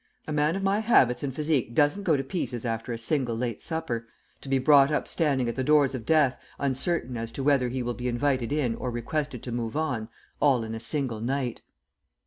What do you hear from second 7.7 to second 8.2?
will be